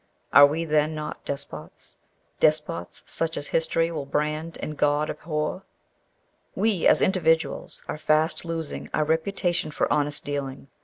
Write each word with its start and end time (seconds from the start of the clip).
Are 0.33 0.47
we 0.47 0.65
not 0.65 0.69
then 1.25 1.25
despots 1.25 1.97
despots 2.39 3.03
such 3.05 3.37
as 3.37 3.45
history 3.49 3.91
will 3.91 4.07
brand 4.07 4.57
and 4.59 4.75
God 4.75 5.11
abhor? 5.11 5.61
"We, 6.55 6.87
as 6.87 7.03
individuals, 7.03 7.83
are 7.87 7.99
fast 7.99 8.43
losing 8.43 8.89
our 8.95 9.03
reputation 9.05 9.69
for 9.69 9.93
honest 9.93 10.25
dealing. 10.25 10.69